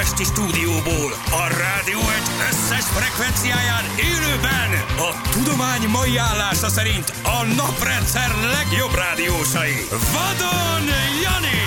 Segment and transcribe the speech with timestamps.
[0.00, 8.30] budapesti stúdióból, a rádió egy összes frekvenciáján élőben a tudomány mai állása szerint a naprendszer
[8.56, 9.86] legjobb rádiósai.
[9.90, 10.86] Vadon
[11.22, 11.62] Jani,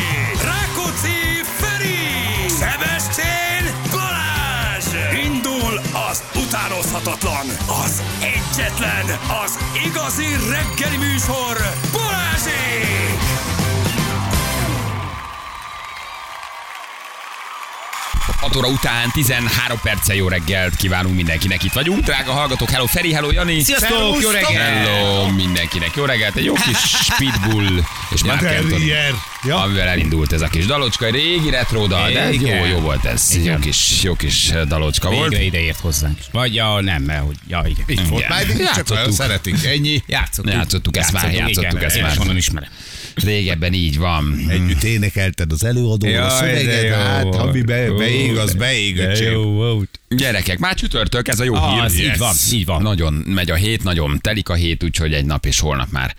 [0.49, 1.19] Rákóczi
[1.59, 4.87] Feri, Szebestén Balázs!
[5.25, 7.47] Indul az utánozhatatlan,
[7.83, 8.01] az
[8.35, 9.05] egyetlen,
[9.43, 11.55] az igazi reggeli műsor,
[11.91, 13.22] Balázsék!
[18.43, 21.63] 6 óra után 13 perccel jó reggelt kívánunk mindenkinek.
[21.63, 22.69] Itt vagyunk, drága hallgatók.
[22.69, 23.61] Hello Feri, hello Jani.
[23.61, 24.55] Sziasztok, jó reggelt!
[24.55, 25.95] Hello mindenkinek.
[25.95, 26.35] Jó reggelt.
[26.35, 28.91] Egy jó kis Speedbull és Mark Anthony.
[29.43, 29.61] Ja.
[29.61, 31.05] amivel elindult ez a kis dalocska.
[31.05, 33.35] Egy régi retro dal, de ez jó, jó volt ez.
[33.35, 33.59] Jó Igen.
[33.59, 35.29] kis, jó kis dalocska volt.
[35.29, 36.17] Végre ideért hozzánk.
[36.31, 37.85] Vagy ja, nem, mert hogy, ja, igen.
[37.87, 38.29] Így volt.
[38.29, 38.45] Már
[38.85, 39.63] csak szeretik.
[39.65, 40.03] Ennyi.
[40.07, 40.53] Játszottuk.
[40.53, 42.11] Játszottuk ezt már, játszottuk igen, ezt én már.
[42.11, 42.69] is honnan ismerem.
[43.15, 44.45] Régebben így van.
[44.49, 47.95] Együtt énekelted az előadó, a szöveget, jó hát ami be, Jó.
[47.95, 49.31] beég, az beég, De öcsém.
[49.31, 49.99] jó volt.
[50.09, 52.03] Gyerekek, már csütörtök, ez a jó Ah, hír.
[52.11, 52.81] így van, így van.
[52.81, 56.15] Nagyon megy a hét, nagyon telik a hét, úgyhogy egy nap és holnap már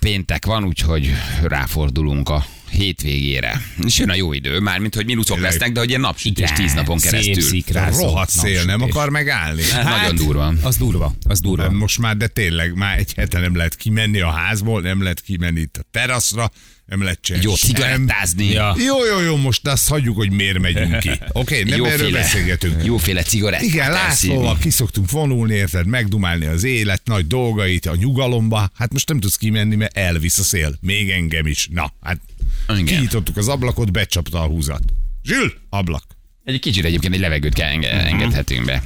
[0.00, 3.62] péntek van, úgyhogy ráfordulunk a hétvégére.
[3.86, 5.52] És jön a jó idő, mármint, hogy mínuszok Tényleg.
[5.52, 7.42] lesznek, de hogy ilyen napsütés tíz napon Szép keresztül.
[7.42, 9.62] szikrázó Rohadt szél, nem akar megállni.
[9.62, 10.52] Hát, nagyon durva.
[10.62, 11.62] Az durva, az durva.
[11.62, 15.20] Nem, most már, de tényleg, már egy hete nem lehet kimenni a házból, nem lehet
[15.20, 16.50] kimenni itt a teraszra,
[16.90, 18.46] nem lehet csinálni Jó cigarettázni.
[18.46, 18.74] Ja.
[18.78, 21.08] Jó, jó, jó, most azt hagyjuk, hogy miért megyünk ki.
[21.32, 22.84] Oké, okay, nem erről beszélgetünk.
[22.84, 23.90] Jóféle cigarettát Igen.
[23.92, 28.70] Lászlóval kiszoktunk vonulni, érted, megdumálni az élet nagy dolgait, a nyugalomba.
[28.74, 30.74] Hát most nem tudsz kimenni, mert elvisz a szél.
[30.80, 31.68] Még engem is.
[31.72, 32.20] Na, hát
[32.68, 32.84] Igen.
[32.84, 34.82] kinyitottuk az ablakot, becsapta a húzat.
[35.24, 36.04] Zsül, ablak.
[36.44, 38.06] Egy kicsit egyébként egy levegőt kell enge- Mhm.
[38.06, 38.82] engedhetünk be.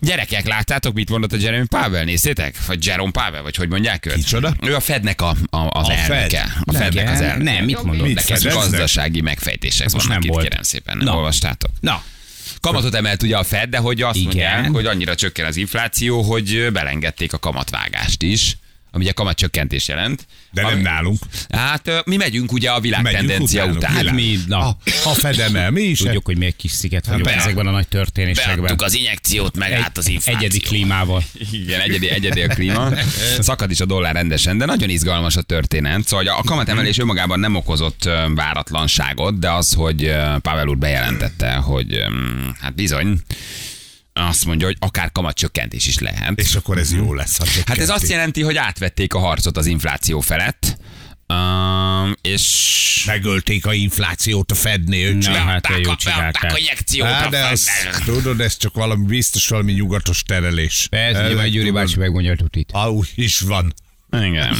[0.00, 2.04] Gyerekek, láttátok, mit mondott a Jeremy Pavel?
[2.04, 2.66] Néztétek?
[2.66, 4.14] Vagy Jerome Pavel, vagy hogy mondják őt?
[4.14, 4.54] Kicsoda?
[4.62, 6.38] Ő a Fednek a, a, az A elnöke.
[6.38, 6.50] Fed?
[6.64, 7.52] A Fednek Nem, az elnöke.
[7.52, 8.06] nem, mit mondott?
[8.06, 8.52] Mit fedeznek?
[8.52, 10.48] gazdasági megfejtések most vannak nem itt, volt.
[10.48, 10.96] kérem szépen.
[10.96, 11.14] Nem Na.
[11.16, 11.70] olvastátok?
[11.80, 12.02] Na,
[12.60, 14.24] Kamatot emelt ugye a Fed, de hogy azt Igen.
[14.26, 18.56] mondják, hogy annyira csökken az infláció, hogy belengedték a kamatvágást is,
[18.90, 20.26] ami ugye kamatcsökkentés jelent.
[20.52, 21.18] De Ami- nem nálunk.
[21.48, 23.96] Hát mi megyünk ugye a világ Megyünk tendencia után.
[23.96, 24.14] világ.
[24.14, 25.98] mi, na, Ha, ha fedemel, mi is.
[25.98, 28.56] tudjuk, hogy mi egy kis sziget vagyunk be- ezekben a nagy történésekben.
[28.60, 30.38] Beadtuk az injekciót, meg Egy- át az infláció.
[30.40, 31.22] Egyedi klímával.
[31.52, 32.88] Igen, egyedi, egyedi a klíma.
[33.40, 36.06] Szakad is a dollár rendesen, de nagyon izgalmas a történet.
[36.06, 42.02] Szóval a kamatemelés önmagában nem okozott váratlanságot, de az, hogy Pavel úr bejelentette, hogy
[42.60, 43.18] hát bizony,
[44.26, 46.40] azt mondja, hogy akár kamatcsökkentés is lehet.
[46.40, 47.38] És akkor ez jó lesz.
[47.38, 50.78] ha Hát ez azt jelenti, hogy átvették a harcot az infláció felett,
[51.28, 52.76] um, és
[53.06, 55.32] Megölték a inflációt a Fednél, öcsém.
[55.32, 56.52] Na, hát beadták jó a, csinálták.
[56.52, 58.04] a injekciót Á, a de az, Fednek.
[58.04, 60.86] tudod, ez csak valami biztos valami nyugatos terelés.
[60.90, 62.70] Persze, Gyuri tudod, bácsi megmondja a tutit.
[62.72, 63.74] Ah, is van.
[64.12, 64.56] Igen.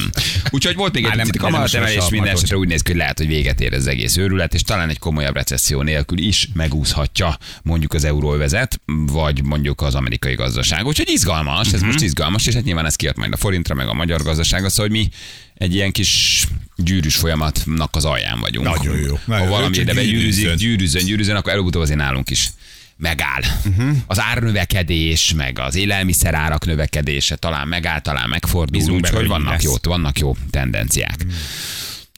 [0.51, 3.27] Úgyhogy volt még egy nem- picit kamatemelés, minden esetre úgy néz ki, hogy lehet, hogy
[3.27, 8.05] véget ér az egész őrület, és talán egy komolyabb recesszió nélkül is megúszhatja mondjuk az
[8.05, 10.87] euróövezet, vagy mondjuk az amerikai gazdaság.
[10.87, 11.87] Úgyhogy izgalmas, ez Mhm.
[11.87, 14.87] most izgalmas, és hát nyilván ez kijött majd a forintra, meg a magyar gazdaságra, szóval
[14.91, 15.09] hogy mi
[15.55, 16.45] egy ilyen kis
[16.77, 18.67] gyűrűs folyamatnak az alján vagyunk.
[18.67, 19.15] Nagyon jó.
[19.15, 20.57] Ha Nagyon jó, valami ide gyűrűzzön.
[20.57, 22.51] gyűrűzön, gyűrűzön, akkor előbb-utóbb azért nálunk is
[22.99, 23.43] megáll.
[23.67, 23.97] Uh-huh.
[24.07, 29.63] Az árnövekedés, meg az élelmiszerárak növekedése talán megáll, talán megfordul, benne, úgyhogy vannak lesz.
[29.63, 31.25] jó, vannak jó tendenciák.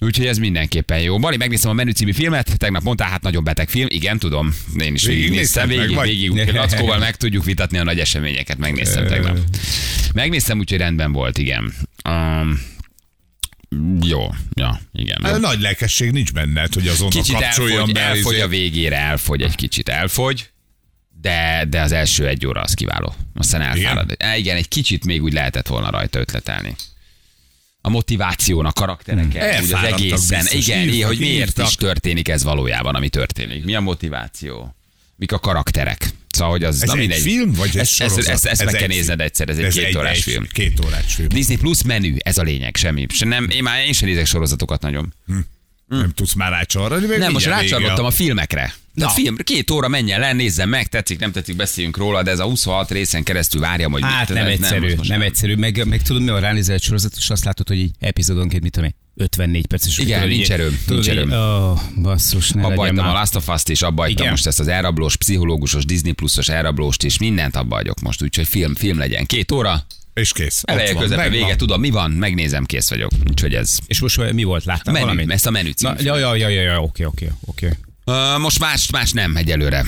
[0.03, 1.19] Úgyhogy ez mindenképpen jó.
[1.19, 3.87] Bali, megnéztem a menü című filmet, tegnap mondtál, hát nagyon beteg film.
[3.91, 6.09] Igen, tudom, én is végignéztem, meg, végig, vagy?
[6.09, 9.39] végig, Lackóval meg tudjuk vitatni a nagy eseményeket, megnéztem tegnap.
[10.15, 11.73] Megnéztem, úgyhogy rendben volt, igen.
[12.09, 12.61] Um,
[14.03, 15.19] jó, ja, igen.
[15.23, 15.31] Jó.
[15.31, 18.01] Hát, nagy lelkesség nincs benned, hogy azonnal Kicsit elfogy, be.
[18.01, 18.43] elfogy izé.
[18.43, 20.51] a végére, elfogy egy kicsit, elfogy,
[21.21, 23.15] de, de az első egy óra az kiváló.
[23.35, 24.11] Aztán elfárad.
[24.11, 24.37] Igen?
[24.39, 26.77] igen, egy kicsit még úgy lehetett volna rajta ötletelni.
[27.81, 30.41] A motiváción, a karaktereken, úgy az egészen.
[30.43, 31.67] biztos, Igen, írtak, hogy miért írtak.
[31.69, 33.65] is történik ez valójában, ami történik.
[33.65, 34.75] Mi a motiváció?
[35.17, 36.11] Mik a karakterek?
[36.29, 37.21] Szóval, hogy az Ez na egy mindegy.
[37.21, 39.65] film, vagy egy ezt, ezt, ezt, ezt Ez meg kell egy nézned egyszer, ez egy
[39.65, 40.47] Ez két órás egy- film.
[40.53, 41.29] Két órás film.
[41.29, 43.07] Disney Plus menü, ez a lényeg, semmi.
[43.09, 45.15] Se nem, én már én sem nézek sorozatokat nagyon.
[45.99, 48.75] Nem tudsz már rácsalni, meg Nem, most rácsarlottam a filmekre.
[48.95, 49.15] De a Na.
[49.15, 52.45] film, két óra menjen le, nézzem meg, tetszik, nem tetszik, beszéljünk róla, de ez a
[52.45, 55.55] 26 részen keresztül várjam, hogy Hát mit- nem ez egyszerű, nem, nem egyszerű.
[55.55, 58.73] Meg, meg tudod, mi a ránézel egy sorozat, és azt látod, hogy így epizódonként, mit
[58.73, 58.95] tudom én,
[59.25, 59.87] 54 perc.
[59.87, 61.31] és Igen, tudod, nincs erőm, tudod, nincs erőm.
[61.33, 63.13] Ó, basszus, ne Abba hagytam a.
[63.13, 67.19] Last of Us-t is, abba hagytam most ezt az elrablós, pszichológusos, Disney pluszos elrablóst is,
[67.19, 69.27] mindent abba hagyok most, úgyhogy film, film legyen.
[69.27, 70.63] Két óra, És kész.
[70.65, 73.11] Eleje közepe, vége, tudom mi van, megnézem, kész vagyok.
[73.29, 73.79] Úgyhogy ez.
[73.87, 74.65] És most mi volt?
[74.65, 75.31] Láttál Menü, valamit?
[75.31, 77.67] ezt a menü című Na, ja, ja, ja, ja, ja, oké, oké, oké.
[78.05, 79.85] Uh, most más, más nem egyelőre.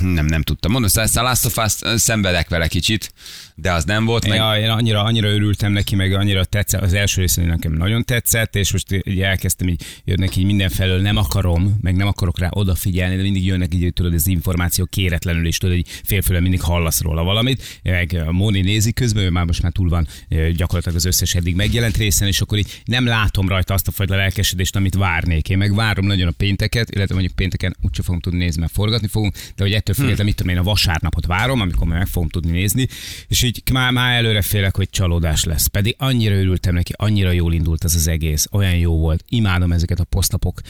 [0.00, 0.72] Nem, nem tudtam.
[0.72, 3.12] Mondom, szóval ezt a Last of Us szenvedek vele kicsit.
[3.58, 4.38] De az nem volt meg.
[4.38, 8.56] Ja, én annyira, annyira örültem neki, meg annyira tetszett, az első rész nekem nagyon tetszett,
[8.56, 13.16] és most így elkezdtem így jönnek így mindenfelől, nem akarom, meg nem akarok rá odafigyelni,
[13.16, 17.22] de mindig jönnek így, tudod, az információ kéretlenül, és tudod, hogy félfőle mindig hallasz róla
[17.22, 17.80] valamit.
[17.82, 21.54] Meg Móni nézi közben, ő már most már túl van ö, gyakorlatilag az összes eddig
[21.54, 25.48] megjelent részen, és akkor így nem látom rajta azt a fajta lelkesedést, amit várnék.
[25.48, 29.08] Én meg várom nagyon a pénteket, illetve mondjuk pénteken úgyse fogom tudni nézni, mert forgatni
[29.08, 32.50] fogunk, de hogy ettől függetlenül, mit tudom én, a vasárnapot várom, amikor meg fogom tudni
[32.50, 32.86] nézni,
[33.28, 35.66] és így már, már előre félek, hogy csalódás lesz.
[35.66, 39.24] Pedig annyira örültem neki, annyira jól indult ez az egész, olyan jó volt.
[39.28, 40.60] Imádom ezeket a posztapok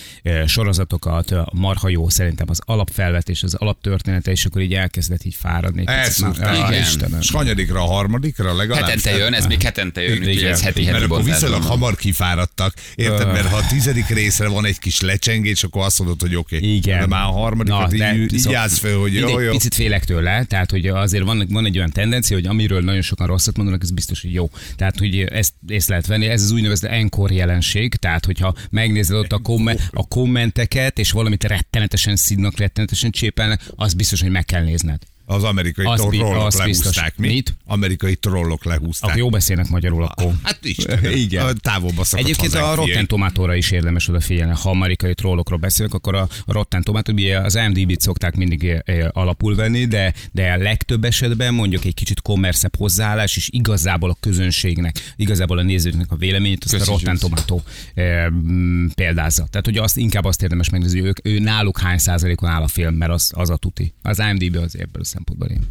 [0.46, 5.82] sorozatokat, marha jó szerintem az alapfelvetés, az alaptörténete, és akkor így elkezdett így fáradni.
[5.86, 6.68] Elszúrtál.
[6.68, 6.80] Igen.
[6.80, 7.20] Istenem.
[7.20, 8.84] És hanyadikra, a harmadikra legalább.
[8.84, 11.96] Hetente jön, ez még hetente jön, úgyhogy ez heti Mert heti akkor bontás viszonylag hamar
[11.96, 12.74] kifáradtak.
[12.94, 13.32] Érted?
[13.32, 16.56] Mert ha a tizedik részre van egy kis lecsengés, akkor azt mondod, hogy oké.
[16.56, 16.74] Okay.
[16.76, 16.98] Igen.
[16.98, 19.50] De már a harmadikat így, így állsz fel, hogy mindegy, jó, jó.
[19.50, 23.26] Picit félek tőle, tehát hogy azért van, van egy olyan tendencia, hogy amiről nagyon sokan
[23.26, 24.50] rosszat mondanak, ez biztos, hogy jó.
[24.76, 29.32] Tehát, hogy ezt észre lehet venni, ez az úgynevezett encore jelenség, tehát hogyha megnézed ott
[29.32, 34.62] a, komme, a kommenteket, és valamit rettenetesen szídnak, rettenetesen csépelnek, az biztos, hogy meg kell
[34.62, 35.02] nézned.
[35.28, 36.84] Az amerikai Az bi- trollok az biztos.
[36.84, 37.16] lehúzták.
[37.16, 37.28] Mi?
[37.28, 37.56] Mit?
[37.64, 39.08] Amerikai trollok lehúzták.
[39.10, 40.32] Akkor jó beszélnek magyarul, akkor.
[40.42, 41.58] Hát Istenem, Igen.
[41.62, 42.74] távolba szakadt Egyébként a.
[42.74, 44.54] Rotten Tomatóra is érdemes odafigyelni.
[44.62, 49.06] Ha amerikai trollokról beszélünk, akkor a a Rotten Tomato, ugye az IMDb-t szokták mindig eh,
[49.12, 54.16] alapul venni, de, de a legtöbb esetben mondjuk egy kicsit kommerszebb hozzáállás, és igazából a
[54.20, 56.84] közönségnek, igazából a nézőknek a véleményét, azt a.
[56.84, 57.60] Rotten Tomato
[57.94, 59.46] eh, mm, példázza.
[59.50, 62.68] Tehát, hogy azt inkább azt érdemes megnézni, hogy ők, ő náluk hány százalékon áll a
[62.68, 63.94] film, mert az, az a tuti.
[64.02, 65.64] Az IMDb az ebből szempontból én.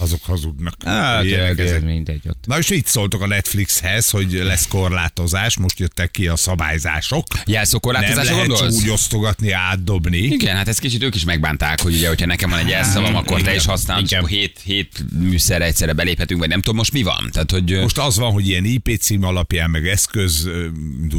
[0.00, 0.74] Azok hazudnak.
[0.84, 1.82] Hát, de, ezek.
[1.82, 2.44] mindegy ott.
[2.46, 7.34] Na és így szóltok a Netflixhez, hogy lesz korlátozás, most jöttek ki a szabályzások.
[7.34, 8.82] Nem Jelszokorlátozásra lehet gondolsz?
[8.82, 10.18] úgy osztogatni, átdobni.
[10.18, 13.42] Igen, hát ezt kicsit ők is megbánták, hogy ugye, hogyha nekem van egy elszavam, akkor
[13.42, 17.02] te is használod, és akkor hét, hét műszerre egyszerre beléphetünk, vagy nem tudom most mi
[17.02, 17.28] van.
[17.32, 20.48] Tehát, hogy most az van, hogy ilyen IP cím alapján, meg eszköz,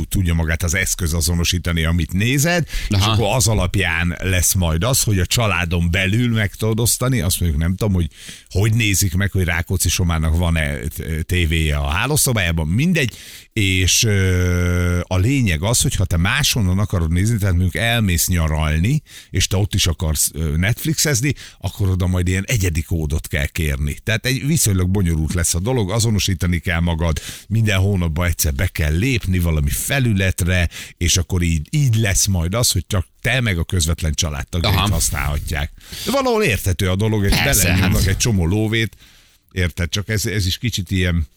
[0.10, 3.02] tudja magát az eszköz azonosítani, amit nézed, Aha.
[3.02, 7.40] és akkor az alapján lesz majd az, hogy a családon belül meg tudod osztani, azt
[7.40, 8.08] mondjuk nem tudom, hogy
[8.50, 10.78] hogy nézik meg, hogy Rákóczi Somának van-e
[11.22, 13.18] tévéje a hálószobájában, mindegy,
[13.54, 14.04] és
[15.02, 19.58] a lényeg az, hogy ha te máshonnan akarod nézni, tehát mondjuk elmész nyaralni, és te
[19.58, 23.98] ott is akarsz Netflixezni, akkor oda majd ilyen egyedi kódot kell kérni.
[24.04, 28.98] Tehát egy viszonylag bonyolult lesz a dolog, azonosítani kell magad, minden hónapban egyszer be kell
[28.98, 33.64] lépni valami felületre, és akkor így, így lesz majd az, hogy csak te meg a
[33.64, 34.90] közvetlen családtagjait Aha.
[34.92, 35.72] használhatják.
[36.06, 38.08] De valahol érthető a dolog, és Persze, belenyomnak hát.
[38.10, 38.96] egy csomó lóvét,
[39.52, 39.90] érted?
[39.90, 41.28] Csak ez, ez is kicsit ilyen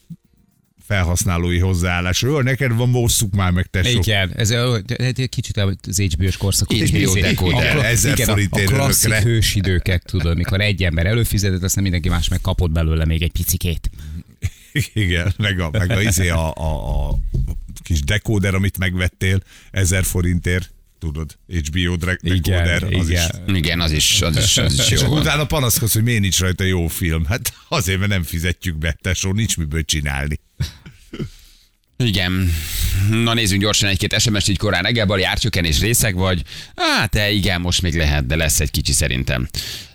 [0.86, 2.22] felhasználói hozzáállás.
[2.22, 3.98] Jó, neked van, mosszuk már meg, tesó.
[3.98, 5.56] Igen, ez a- egy kicsit
[5.88, 6.76] az HBO-s korszakot.
[6.78, 9.28] HBO kla- ezer igen, a, forintért klasszik örökre.
[9.28, 13.90] hősidőket, tudod, mikor egy ember előfizetett, aztán mindenki más meg kapott belőle még egy picikét.
[14.92, 17.18] Igen, meg a, meg a, izé a, a, a
[17.82, 20.70] kis dekóder, amit megvettél ezer forintért,
[21.02, 23.18] tudod, HBO dre- dekóder, az is.
[23.18, 23.54] igen.
[23.56, 24.96] igen, az is, az is, az is És jó.
[24.98, 25.20] akkor van.
[25.20, 27.24] utána panaszkodsz, hogy miért nincs rajta jó film.
[27.24, 30.40] Hát azért, mert nem fizetjük be, tesó, nincs miből csinálni.
[31.96, 32.54] Igen.
[33.10, 36.42] Na nézzünk gyorsan egy-két SMS-t így korán reggel, Bali árcsökkenés részek vagy?
[36.76, 39.48] Hát te igen, most még lehet, de lesz egy kicsi szerintem.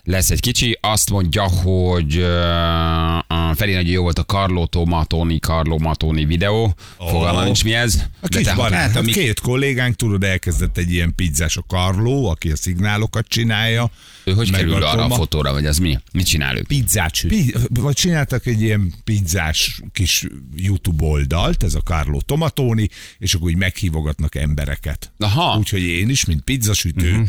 [0.07, 5.77] Lesz egy kicsi, azt mondja, hogy uh, Feri nagyon jó volt a Carlo Tomatoni, Carlo
[5.77, 6.75] Matoni videó.
[6.99, 7.07] Ó.
[7.07, 8.03] Fogalma nincs mi ez.
[8.21, 12.51] A kis barát, hát, amik- két kollégánk, tudod, elkezdett egy ilyen pizzás, a Carlo, aki
[12.51, 13.91] a szignálokat csinálja.
[14.23, 15.99] ő hogy kerül arra a fotóra, vagy az mi?
[16.11, 16.63] Mit csinál ő?
[16.67, 17.29] Pizzát süt.
[17.29, 23.47] Pi- vagy csináltak egy ilyen pizzás kis YouTube oldalt, ez a Carlo Tomatoni, és akkor
[23.47, 25.11] úgy meghívogatnak embereket.
[25.17, 25.57] Aha.
[25.57, 27.27] Úgyhogy én is, mint pizzasütő, uh-huh.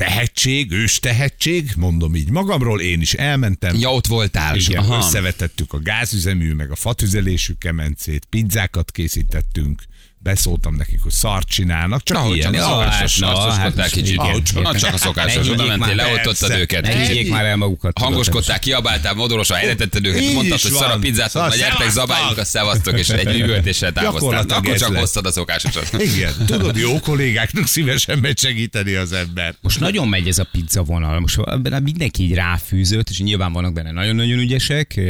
[0.00, 3.76] Tehetség, ős tehetség, mondom így magamról, én is elmentem.
[3.76, 4.56] Ja, ott voltál.
[4.74, 4.96] Aha.
[4.96, 9.82] összevetettük a gázüzemű, meg a fatüzelésű kemencét, pizzákat készítettünk,
[10.22, 12.52] beszóltam nekik, hogy szart csinálnak, csak Na, hogy ilyen.
[12.52, 14.16] csak a szokásos, na, azt hát kicsit.
[14.62, 16.86] Na, csak a szokásos, oda mentél, leoltottad őket.
[16.86, 17.94] Higgyék már el magukat.
[17.94, 22.44] tudod, Hangoskodtál, kiabáltál, modorosan elretetted őket, mondtad, hogy szar a Szóval na gyertek, zabáljunk a
[22.44, 24.46] szevasztok, és egy üvöltéssel távoztál.
[24.48, 26.02] Akkor csak hoztad a szokásosat.
[26.02, 29.54] Igen, tudod, jó kollégáknak szívesen megy segíteni az ember.
[29.60, 31.40] Most nagyon megy ez a pizza vonal, most
[31.82, 35.00] mindenki így ráfűzött, és nyilván vannak benne nagyon-nagyon ügyesek,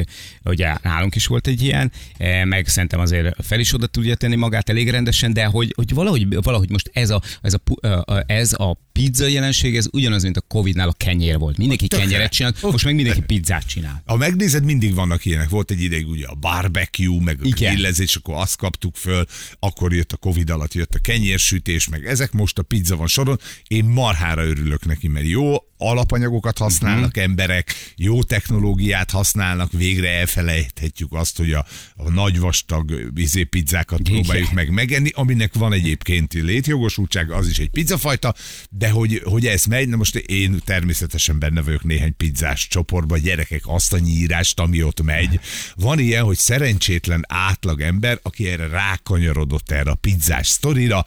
[0.44, 4.36] ugye nálunk is volt egy ilyen, eh, meg szerintem azért fel is oda tudja tenni
[4.36, 8.76] magát elég rendesen, de hogy, hogy valahogy, valahogy most ez a, ez, a, ez a
[9.00, 11.56] pizza jelenség, ez ugyanaz, mint a Covid-nál a kenyér volt.
[11.56, 12.04] Mindenki Tökre.
[12.04, 14.02] kenyeret csinált, most meg mindenki pizzát csinál.
[14.06, 15.48] Ha megnézed, mindig vannak ilyenek.
[15.48, 19.24] Volt egy ideig ugye a barbecue, meg a grillezés, akkor azt kaptuk föl,
[19.58, 23.38] akkor jött a Covid alatt, jött a kenyérsütés, meg ezek most a pizza van soron.
[23.68, 31.36] Én marhára örülök neki, mert jó, alapanyagokat használnak emberek, jó technológiát használnak, végre elfelejthetjük azt,
[31.36, 34.12] hogy a, a nagy vastag izé, pizzákat Igen.
[34.12, 38.34] próbáljuk meg megenni, aminek van egyébként létjogosultság, az is egy pizzafajta,
[38.70, 43.62] de hogy, hogy ez megy, na most én természetesen benne vagyok néhány pizzás csoportban, gyerekek,
[43.64, 45.40] azt a nyírást, ami ott megy.
[45.74, 51.04] Van ilyen, hogy szerencsétlen átlag ember, aki erre rákanyarodott erre a pizzás sztorira,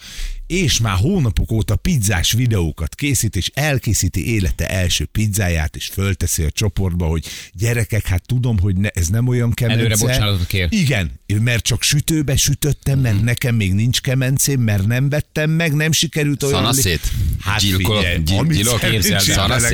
[0.48, 6.52] és már hónapok óta pizzás videókat készít, és elkészíti élete első pizzáját, és fölteszi a
[6.52, 9.80] csoportba, hogy gyerekek, hát tudom, hogy ne, ez nem olyan kemence.
[9.80, 10.68] Előre bocsánatot kér.
[10.70, 15.92] Igen, mert csak sütőbe sütöttem, mert nekem még nincs kemencém, mert nem vettem meg, nem
[15.92, 16.56] sikerült olyan...
[16.56, 17.12] Szanaszét?
[17.40, 18.56] Hát Gyilkolok- figyelj, gyil- amit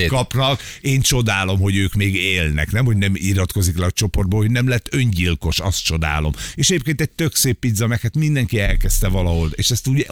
[0.07, 4.51] kapnak, én csodálom, hogy ők még élnek, nem, hogy nem iratkozik le a csoportba, hogy
[4.51, 6.33] nem lett öngyilkos, azt csodálom.
[6.55, 10.03] És egyébként egy tök szép pizza, meg hát mindenki elkezdte valahol, és ezt ugye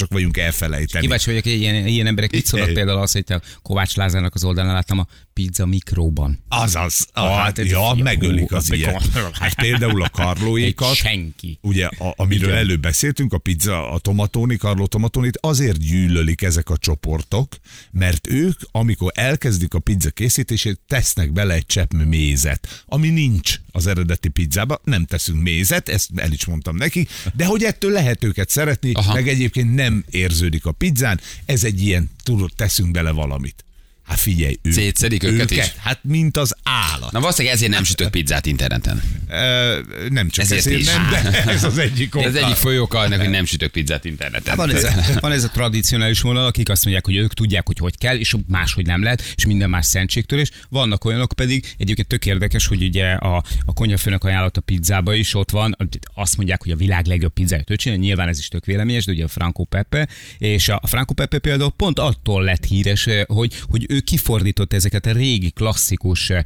[0.00, 1.04] hajlamosak vagyunk elfelejteni.
[1.04, 4.44] Kíváncsi vagyok, hogy ilyen, ilyen emberek mit szólnak például az, hogy te Kovács Lázárnak az
[4.44, 6.38] oldalán láttam a pizza mikróban.
[6.48, 9.08] Azaz, ah, hát, hát, ja, hú, megölik az hú, ilyet.
[9.32, 11.58] Hát például a karlóékat, senki.
[11.62, 12.60] ugye, a, amiről Igen.
[12.60, 17.56] előbb beszéltünk, a pizza, a tomatoni, Carlo tomatonit, azért gyűlölik ezek a csoportok,
[17.90, 23.86] mert ők, amikor elkezdik a pizza készítését, tesznek bele egy csepp mézet, ami nincs az
[23.86, 28.48] eredeti pizzába, nem teszünk mézet, ezt el is mondtam neki, de hogy ettől lehet őket
[28.48, 28.92] szeretni.
[28.92, 29.14] Aha.
[29.14, 33.64] meg egyébként nem érződik a pizzán, ez egy ilyen, tudod, teszünk bele valamit.
[34.10, 35.72] Hát figyelj, ők, Szétszedik őket is?
[35.76, 37.12] Hát mint az állat.
[37.12, 39.02] Na valószínűleg ezért nem sütök pizzát interneten.
[39.28, 40.86] Ö, nem csak Ezért ezért, is.
[40.86, 42.44] nem, de ez az egyik Ez oka.
[42.44, 44.56] egyik fő oka annak, hogy nem sütök pizzát interneten.
[44.56, 47.78] Van ez, a, van ez a tradicionális vonal, akik azt mondják, hogy ők tudják, hogy
[47.78, 52.08] hogy kell, és máshogy nem lehet, és minden más szentségtől, és vannak olyanok pedig, egyébként
[52.08, 55.76] tök érdekes, hogy ugye a, a konyhafőnök ajánlott a pizzába is ott van,
[56.14, 59.12] azt mondják, hogy a világ legjobb pizzáját ő csinálja, nyilván ez is tök véleményes, de
[59.12, 63.86] ugye a Franco Pepe, és a Franco Pepe például pont attól lett híres, hogy, hogy
[63.88, 66.42] ő kifordított ezeket a régi klasszikus eh,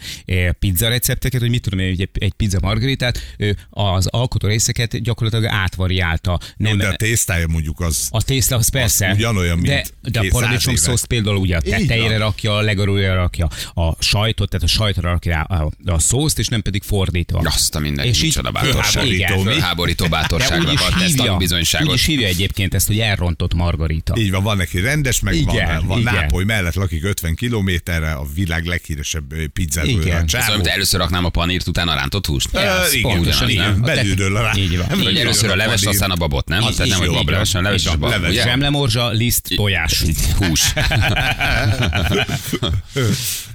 [0.58, 5.52] pizza recepteket, hogy mit tudom én, egy, egy pizza margaritát, ő az alkotó részeket gyakorlatilag
[5.52, 6.40] átvariálta.
[6.56, 8.08] Nem, de a tésztája mondjuk az...
[8.10, 9.12] A tészta az persze.
[9.12, 9.68] ugyanolyan, mint
[10.00, 10.96] de, de a paradicsom száz éve.
[10.96, 12.18] szósz például ugye a tetejére van.
[12.18, 16.62] rakja, a legaluljára rakja a sajtot, tehát a sajtra rakja a, a szószt, és nem
[16.62, 17.38] pedig fordítva.
[17.44, 19.06] Azt a mindenki, És micsoda bátorság.
[19.06, 19.32] Igen.
[19.76, 21.94] Úgy bátorságnak is ad ezt hívja, úgy tanúbizonyságot.
[21.94, 24.14] is hívja egyébként ezt, hogy elrontott margarita.
[24.16, 26.14] Így van, van neki rendes, meg Igen, van, van igen.
[26.14, 30.22] Nápoly mellett lakik 50 kilométerre, a világ leghíresebb pizzázója Igen.
[30.22, 30.54] a csávó.
[30.54, 32.56] mint először raknám a panírt, utána a rántott húst.
[32.56, 33.80] Ez igen, pontosan, igen, nem?
[33.80, 34.86] belülről a Így van.
[35.02, 36.62] Vagy először a leves, aztán a babot, nem?
[36.68, 37.12] Is nem, hogy jó.
[37.12, 38.42] bableves, hanem leves és Így van, bab, leves.
[38.42, 40.02] Zsemlemorzsa, liszt, tojás.
[40.38, 40.72] Hús.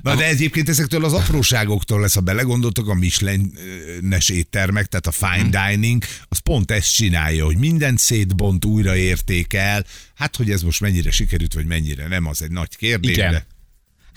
[0.01, 5.67] Na de egyébként ezektől az apróságoktól lesz, ha belegondoltok, a Michelin-es éttermek, tehát a fine
[5.67, 9.85] dining, az pont ezt csinálja, hogy mindent szétbont, újra értékel.
[10.15, 13.11] Hát, hogy ez most mennyire sikerült, vagy mennyire nem, az egy nagy kérdés.
[13.11, 13.31] Igen.
[13.31, 13.45] De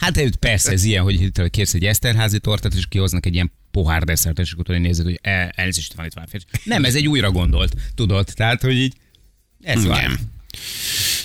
[0.03, 3.53] Hát ez- persze ez ilyen, hogy itt kérsz egy eszterházi tortát, és kihoznak egy ilyen
[3.71, 6.45] pohár desszert, és akkor nézed, hogy el- elnézést van itt már férj.
[6.65, 8.29] Nem, ez egy újra gondolt, tudod?
[8.35, 8.95] Tehát, hogy így
[9.63, 9.99] ez van.
[9.99, 10.19] Igen.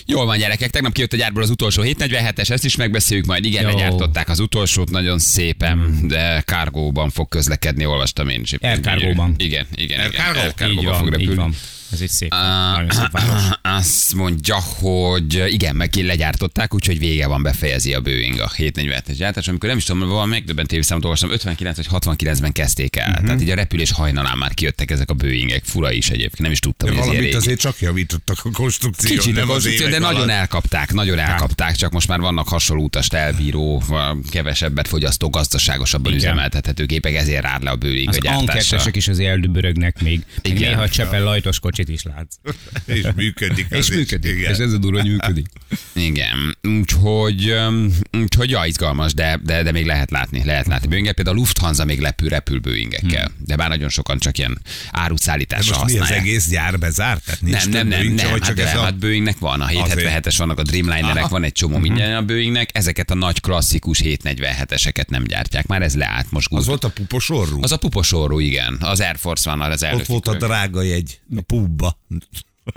[0.05, 3.45] Jól van, gyerekek, tegnap kijött a gyárból az utolsó 747-es, ezt is megbeszéljük majd.
[3.45, 3.69] Igen, Jó.
[3.69, 8.53] legyártották az utolsót nagyon szépen, de kárgóban fog közlekedni, olvastam én is.
[8.53, 9.33] Air Cargo-ban.
[9.37, 10.23] Igen, igen, igen.
[10.33, 11.55] Van, fog így repülni.
[11.91, 13.41] Ez egy szép, Ah, nagyon szép város.
[13.61, 19.13] Azt mondja, hogy igen, meg ki legyártották, úgyhogy vége van, befejezi a Boeing a 747-es
[19.17, 23.09] gyártás, amikor nem is tudom, valami megdöbbentő számot olvastam, 59 vagy 69-ben kezdték el.
[23.09, 23.25] Mhm.
[23.25, 26.59] Tehát így a repülés hajnalán már kijöttek ezek a Boeingek, fura is egyébként, nem is
[26.59, 29.17] tudtam, de hogy valamit azért csak javítottak a konstrukción.
[29.17, 30.35] Kicsit a nem az konstrukció, de évek nagyon alatt.
[30.37, 33.83] elkapták, nagyon elkapták, csak most már vannak hasonló utast elbíró,
[34.29, 36.23] kevesebbet fogyasztó, gazdaságosabban Igen.
[36.25, 40.25] üzemeltethető gépek, ezért rád le a Boeing a Az ankettesek is az eldübörögnek még.
[40.43, 42.35] még néha Csepel lajtos kocsit is látsz.
[42.85, 43.65] És működik.
[43.69, 44.35] És az is, működik.
[44.35, 44.51] igen.
[44.51, 45.45] És ez a durva, hogy működik.
[45.93, 47.53] Igen, úgyhogy,
[48.21, 50.87] úgyhogy ja, izgalmas, de, de, de még lehet látni, lehet látni.
[50.87, 54.69] Boeing például a Lufthansa még lepül, repül Boeingekkel, de bár nagyon sokan csak ilyen De
[54.91, 56.27] áruszállításra most mi az használják.
[56.27, 57.23] egész gyár bezárt?
[57.25, 58.81] Tehát nincs Nem, nem, nem, Boeing, nem, hát, csak de, ez a...
[58.81, 61.27] hát Boeingnek van, a 777-es vannak, a Dreamlinerek, Aha.
[61.27, 65.95] van egy csomó minden a Boeingnek, ezeket a nagy klasszikus 747-eseket nem gyártják, már ez
[65.95, 66.47] leállt most.
[66.51, 67.59] Az Az, volt a puposorú?
[67.61, 71.19] az a puposorú, igen, az Air Force van, az Ott elnöki volt a drága jegy
[71.35, 71.97] a pubba.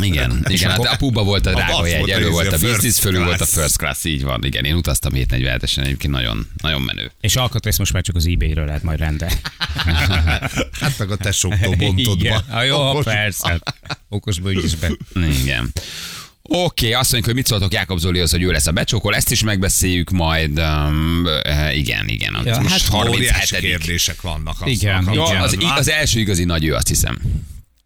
[0.03, 3.25] Igen, igen akkor- a, pubba volt a Az drága jegy, elő volt a business, fölül
[3.25, 7.11] volt a first class, így van, igen, én utaztam 747-esen, egyébként nagyon, nagyon menő.
[7.21, 9.35] És alkatrész most már csak az eBay-ről lehet majd rendelni.
[10.81, 12.43] Hát meg a tesóktól bontod Igen.
[12.67, 13.05] jó, Okos.
[13.05, 13.61] persze.
[14.09, 14.91] Okosba ügyesbe.
[15.43, 15.73] Igen.
[16.43, 19.31] Oké, okay, azt mondjuk, hogy mit szóltok Jákob Zolihoz, hogy ő lesz a becsókol, ezt
[19.31, 20.59] is megbeszéljük majd.
[20.59, 21.27] Um,
[21.73, 22.41] igen, igen.
[22.45, 24.55] Ja, most hát hát Óriási 37 kérdések vannak.
[24.55, 25.71] azzal Igen, Ja, kapcsolatban.
[25.71, 27.19] az, az első igazi nagy ő, azt hiszem.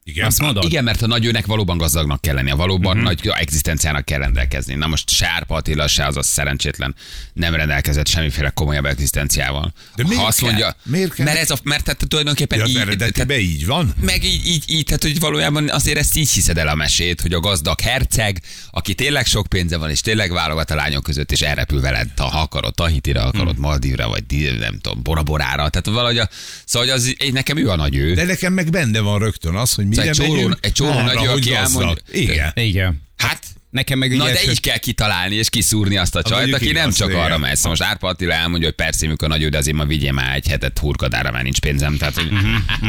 [0.07, 0.27] Igen.
[0.27, 0.65] Azt mondod?
[0.65, 3.03] Igen, mert a nagyőnek valóban gazdagnak kell lennie, valóban uh-huh.
[3.03, 4.75] nagy egzisztenciának kell rendelkezni.
[4.75, 6.95] Na most se Árpa Attila, se az a szerencsétlen
[7.33, 9.73] nem rendelkezett semmiféle komolyabb egzisztenciával.
[9.97, 10.49] De miért ha azt kell?
[10.49, 11.25] mondja, Miért kell?
[11.27, 13.95] mert ez a, mert tehát tulajdonképpen Ja, így, eredetiben így van?
[14.01, 17.33] meg így, így, így, tehát hogy valójában azért ezt így hiszed el a mesét, hogy
[17.33, 21.41] a gazdag herceg, aki tényleg sok pénze van, és tényleg válogat a lányok között, és
[21.41, 23.63] elrepül veled, ha akarod, Tahitira akarod, Hmm.
[23.63, 24.25] Maldívra, vagy
[24.59, 25.69] nem tudom, Boraborára.
[25.69, 26.29] Tehát valahogy a,
[26.65, 28.15] szóval az, nekem ő a nagy ő.
[28.15, 31.55] De nekem meg benne van rögtön az, hogy Szóval egy csóró- egy csóró nagy, aki
[31.55, 32.53] elmondja- Igen.
[32.55, 33.03] Igen.
[33.17, 36.91] Hát, Nekem meg Na de így kell kitalálni és kiszúrni azt a csajt, aki nem
[36.93, 37.21] csak igen.
[37.21, 37.57] arra megy.
[37.57, 40.49] Szóval most Árpa Attila elmondja, hogy persze, mikor nagy de azért ma vigyél már egy
[40.49, 41.97] hetet hurkadára, már nincs pénzem.
[41.97, 42.29] Tehát, hogy,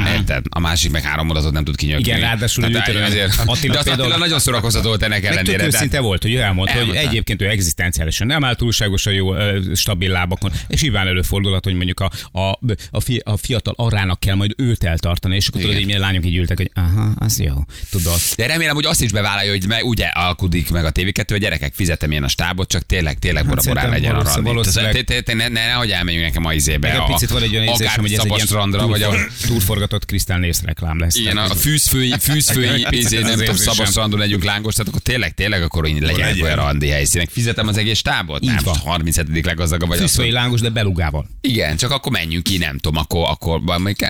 [0.07, 0.45] érted?
[0.49, 2.07] A másik meg három mondatot nem tud kinyögni.
[2.07, 3.33] Igen, ráadásul Tehát ő- azért.
[3.45, 5.65] Attila de az például- Attila nagyon szórakoztató volt ennek Meg tök ellenére.
[5.65, 9.33] őszinte volt, hogy ő elmondta, hogy egyébként ő egzisztenciálisan nem áll túlságosan jó,
[9.75, 12.59] stabil lábakon, és nyilván előfordulhat, hogy mondjuk a, a,
[12.91, 16.25] a, fi, a fiatal arának kell majd őt eltartani, és akkor tudod, hogy milyen lányok
[16.25, 17.53] így ültek, hogy aha, az jó,
[17.89, 18.19] tudod.
[18.35, 22.11] De remélem, hogy azt is bevállalja, hogy ugye alkudik meg a TV2, a gyerekek fizetem
[22.11, 24.41] én a stábot, csak tényleg, tényleg Hát legyen a valószínű- randi.
[24.49, 26.93] valószínűleg- te- Ne, nehogy elmenjünk nekem a izébe.
[26.93, 30.05] Egy picit van egy olyan érzésem, hogy ez egy ilyen strandra, vagy a, túlfor- túlforgatott
[30.05, 31.15] Krisztál Nész reklám lesz.
[31.15, 33.73] Igen, a fűzfői, fűzfői izé, nem tudom, érzésem.
[33.73, 37.29] szabad strandon legyünk lángos, tehát akkor tényleg, tényleg akkor így legyen olyan randi helyszínek.
[37.29, 38.43] Fizetem az egész tábot?
[38.43, 38.75] Így Nem, van.
[38.77, 39.45] 37.
[39.45, 39.97] leggazdagabb vagy.
[39.97, 41.27] azt Fűszfői lángos, de belugával.
[41.41, 43.61] igen, csak akkor menjünk ki, nem tudom, akkor, akkor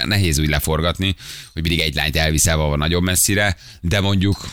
[0.05, 1.15] nehéz úgy leforgatni,
[1.53, 4.47] hogy mindig egy lányt elviszel valahol nagyon messzire, de mondjuk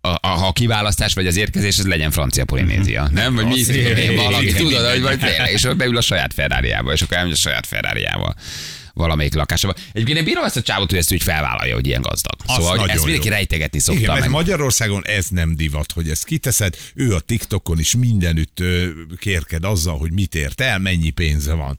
[0.00, 3.08] a, a, a kiválasztás vagy az érkezés, az legyen francia polinézia.
[3.12, 3.34] Nem?
[3.34, 7.16] Vagy mi valami, tudod, hogy vagy tényleg, és akkor beül a saját Ferrari-jába, és akkor
[7.16, 8.34] elmegy a saját Ferrari-jával
[9.00, 9.74] valamelyik lakásába.
[9.92, 12.34] Egyébként én bírom ezt a csávot, hogy ezt úgy felvállalja, hogy ilyen gazdag.
[12.46, 13.32] Az Szóval hogy ezt mindenki jó.
[13.34, 14.28] rejtegetni szokta Igen, mert.
[14.28, 16.76] Magyarországon ez nem divat, hogy ezt kiteszed.
[16.94, 18.62] Ő a TikTokon is mindenütt
[19.18, 21.78] kérked azzal, hogy mit ért el, mennyi pénze van.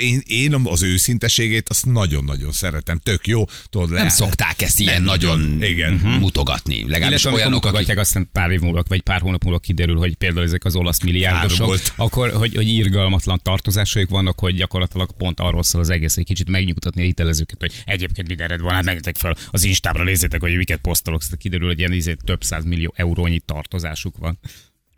[0.00, 2.98] Én, én az őszinteségét azt nagyon-nagyon szeretem.
[2.98, 3.44] Tök jó.
[3.68, 5.62] Tudod, Nem le- szokták ezt ilyen Nem nagyon.
[5.62, 5.92] Igen.
[5.92, 6.76] mutogatni.
[6.88, 10.44] Legalábbis Illetve olyanok, akik aztán pár év múlva, vagy pár hónap múlva kiderül, hogy például
[10.46, 15.80] ezek az olasz milliárdosok, akkor hogy, hogy irgalmatlan tartozásaik vannak, hogy gyakorlatilag pont arról szól
[15.80, 19.64] az egész, hogy kicsit megnyugtatni a hitelezőket, hogy egyébként mindenred van, hát menjetek fel az
[19.64, 24.16] Instábra, nézzétek, hogy miket posztolok, aztán kiderül, hogy ilyen izé, több száz millió eurónyi tartozásuk
[24.18, 24.38] van.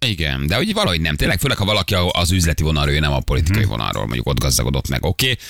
[0.06, 1.16] Igen, de hogy valahogy nem.
[1.16, 4.88] Tényleg, főleg ha valaki az üzleti vonalról, ő nem a politikai vonalról, mondjuk ott gazdagodott
[4.88, 5.30] meg, oké.
[5.30, 5.44] Okay.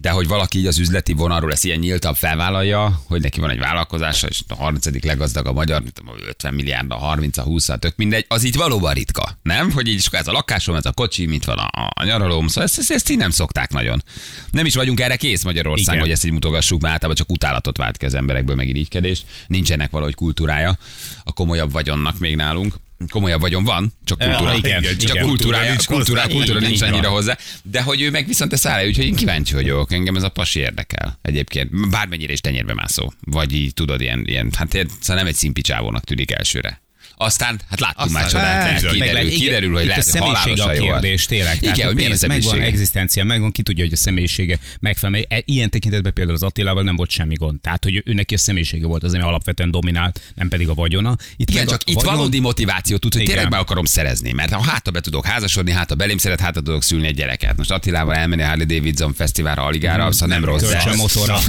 [0.00, 3.58] De hogy valaki így az üzleti vonalról ezt ilyen nyíltabb felvállalja, hogy neki van egy
[3.58, 5.04] vállalkozása, és a 30.
[5.04, 8.56] leggazdagabb magyar, mint tudom, 50 milliárd, a 30, a 20, a tök mindegy, az így
[8.56, 9.70] valóban ritka, nem?
[9.72, 12.64] Hogy így is ez a lakásom, ez a kocsi, mint van a, a nyaralóm, szóval
[12.64, 14.02] ezt, ezt, ezt, így nem szokták nagyon.
[14.50, 16.04] Nem is vagyunk erre kész Magyarországon, Igen.
[16.04, 19.24] hogy ezt így mutogassuk, mert általában csak utálatot vált ki az emberekből, meg irigykedést.
[19.46, 20.78] Nincsenek valahogy kultúrája
[21.24, 22.74] a komolyabb vagyonnak még nálunk.
[23.10, 24.54] Komolyabb vagyon van, csak kultúra.
[24.54, 25.26] igen, csak igen.
[25.26, 26.34] kultúrája, Nincs kultúra, hozzá.
[26.34, 27.38] kultúra Így nincs annyira hozzá.
[27.62, 29.92] De hogy ő meg viszont ezt állja, úgyhogy én kíváncsi vagyok.
[29.92, 31.90] Engem ez a pasi érdekel egyébként.
[31.90, 33.12] Bármennyire is tenyérbe mászó.
[33.20, 36.80] Vagy így tudod, ilyen, ilyen hát ilyen, szóval nem egy szimpicsávónak tűnik elsőre.
[37.20, 41.56] Aztán, hát láttunk már csodát, hát, kiderül, kiderül, hogy lehet, a személyisége a kérdés, tényleg.
[41.60, 45.24] Igen, hogy milyen a pénz megvan, egzisztencia megvan, ki tudja, hogy a személyisége megfelel.
[45.28, 47.60] Mert Ilyen tekintetben például az Attilával nem volt semmi gond.
[47.60, 51.16] Tehát, hogy ő neki a személyisége volt az, ami alapvetően dominált, nem pedig a vagyona.
[51.36, 54.62] Itt Igen, csak a itt valódi motiváció tud, hogy tényleg be akarom szerezni, mert ha
[54.62, 57.56] hátra be tudok házasodni, hátra belém szeret, hátra tudok szülni egy gyereket.
[57.56, 60.96] Most Attilával elmenni a Harley Davidson fesztiválra, Aligára, szóval nem rossz.
[60.96, 61.38] Motorra.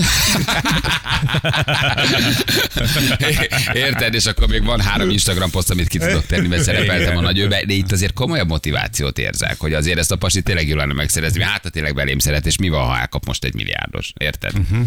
[3.74, 4.14] Érted?
[4.14, 7.66] És akkor még van három Instagram poszt, amit ki tudok tenni, mert szerepeltem a nagyőbe,
[7.66, 11.44] de itt azért komolyabb motivációt érzek, hogy azért ezt a pasi tényleg jól lenne megszerezni,
[11.44, 14.14] hát ha tényleg belém szeret, és mi van, ha elkap most egy milliárdos.
[14.18, 14.54] Érted?
[14.54, 14.82] Mhm.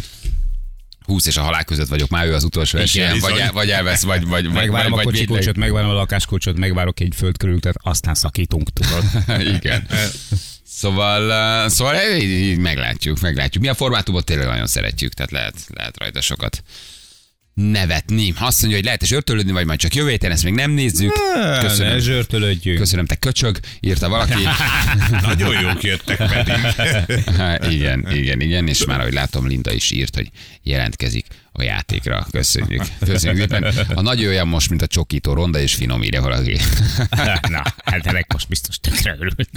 [1.02, 4.02] 20 és a halál között vagyok, már ő az utolsó esélyen, vagy, el, vagy elvesz,
[4.02, 8.14] vagy, vagy, Megvárom a vagy, kocsi vagy kulcsot, megvárom a lakáskulcsot, megvárok egy földkörültet, aztán
[8.14, 9.04] szakítunk, tudod.
[9.56, 9.87] Igen.
[10.64, 13.62] Szóval, szóval így meglátjuk, meglátjuk.
[13.62, 16.62] Mi a formátumot tényleg nagyon szeretjük, tehát lehet, lehet rajta sokat
[17.54, 18.34] nevetni.
[18.38, 21.12] Azt mondja, hogy lehet és örtölődni, vagy majd csak jövő héten, ezt még nem nézzük.
[21.34, 21.98] Ne Köszönöm.
[21.98, 22.78] zsörtölődjünk.
[22.78, 24.42] Köszönöm, te köcsög, írta valaki.
[25.26, 26.54] Nagyon jók jöttek pedig.
[27.74, 30.30] Igen, igen, igen, és már ahogy látom, Linda is írt, hogy
[30.62, 32.26] jelentkezik a játékra.
[32.30, 32.82] Köszönjük.
[32.98, 33.64] Köszönjük szépen.
[33.94, 36.56] A nagy olyan most, mint a csokító ronda és finom, írja valaki.
[37.48, 39.50] Na, hát ennek most biztos tökre örült.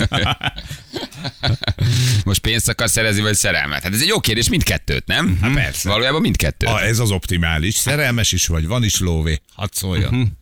[2.25, 3.83] Most pénzt akar szerezni, vagy szerelmet?
[3.83, 5.37] Hát ez egy jó kérdés, mindkettőt, nem?
[5.41, 5.89] Hát persze.
[5.89, 6.69] Valójában mindkettőt.
[6.69, 7.75] Ah, ez az optimális.
[7.75, 9.41] Szerelmes is vagy, van is lóvé.
[9.53, 10.37] Hadd szóljon.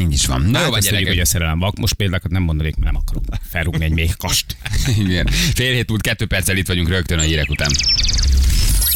[0.00, 0.42] Így is van.
[0.42, 1.78] Na Hát ezt tudjuk, hogy a szerelem vak.
[1.78, 4.56] Most példákat nem mondanék, mert nem akarok felrúgni egy méhkast.
[4.98, 5.26] Igen.
[5.54, 7.70] Fél hét múlt kettő perccel itt vagyunk rögtön a hírek után.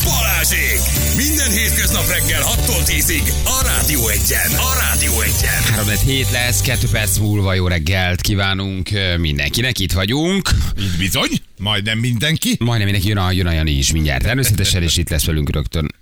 [0.04, 0.80] Balázsék!
[1.16, 4.50] Minden hétköznap reggel 6-tól 10-ig a Rádió Egyen.
[4.50, 5.62] A Rádió Egyen.
[5.62, 10.48] 3 hét lesz, kettő perc múlva jó reggelt kívánunk mindenkinek, itt vagyunk.
[10.80, 12.56] Így bizony, majdnem mindenki.
[12.58, 15.94] Majdnem mindenki jön a, jön a Jani is mindjárt természetesen, és itt lesz velünk rögtön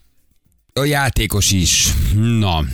[0.72, 1.88] A játékos is.
[2.14, 2.64] Na.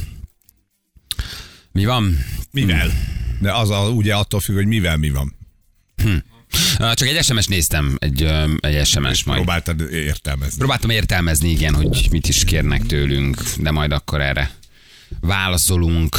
[1.73, 2.19] Mi van?
[2.51, 2.93] Mivel?
[3.41, 5.37] De az a, ugye attól függ, hogy mivel mi van.
[6.05, 6.13] Ah,
[6.79, 8.23] Csak egy SMS néztem, egy,
[8.61, 9.39] egy SMS majd.
[9.39, 10.59] Próbáltad értelmezni.
[10.59, 14.51] Próbáltam értelmezni, igen, hogy mit is kérnek tőlünk, de majd akkor erre
[15.21, 16.19] válaszolunk.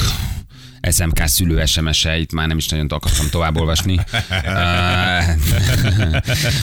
[0.89, 3.99] SMK szülő SMS-e, itt már nem is nagyon akartam tovább olvasni.
[4.45, 5.23] Ah,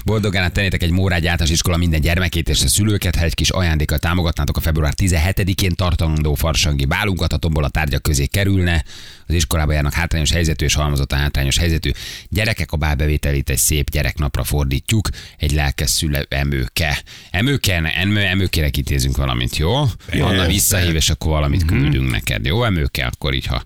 [0.05, 3.51] Boldogan át tennétek egy Mórágy általános iskola minden gyermekét és a szülőket, ha egy kis
[3.51, 8.85] ajándékkal támogatnátok a február 17-én tartandó farsangi bálunkat, a tombola tárgyak közé kerülne.
[9.27, 11.91] Az iskolába járnak hátrányos helyzetű és halmozottan hátrányos helyzetű
[12.29, 17.03] gyerekek a bálbevételét egy szép gyereknapra fordítjuk, egy lelkes szülő emőke.
[17.31, 19.75] Emőke, emő, emőkére kitézünk valamit, jó?
[20.13, 22.65] Anna visszahív, és akkor valamit küldünk neked, jó?
[22.65, 23.63] Emőke, akkor így, ha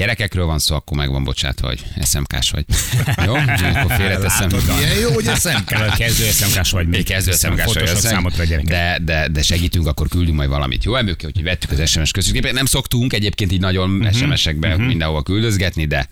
[0.00, 2.64] gyerekekről van szó, akkor meg van bocsátva, hogy SMK-s vagy.
[3.26, 3.34] Jó?
[3.34, 4.50] Akkor félreteszem.
[4.76, 5.92] Milyen jó, hogy szemkár.
[5.96, 10.48] Kezdő SMK-s vagy Még kezdő SMK-s vagy, számot de, de, de segítünk, akkor küldünk majd
[10.48, 10.84] valamit.
[10.84, 12.52] Jó, emőke, úgyhogy vettük az SMS közösségbe.
[12.52, 14.12] Nem szoktunk egyébként így nagyon Mhm.
[14.12, 16.08] SMS-ekbe mindenhova küldözgetni, de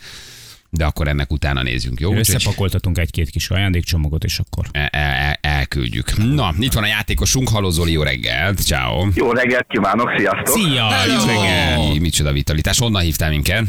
[0.71, 2.15] de akkor ennek utána nézzünk, jó?
[2.15, 6.17] Összepakoltatunk egy-két kis ajándékcsomagot, és akkor el, el, el, elküldjük.
[6.17, 9.07] Na, itt van a játékosunk, Haló Zoli, jó reggelt, ciao.
[9.15, 10.47] Jó reggelt kívánok, sziasztok!
[10.47, 10.89] Szia!
[11.07, 12.01] Jó reggelt.
[12.01, 13.65] Micsoda vitalitás, honnan hívtál minket?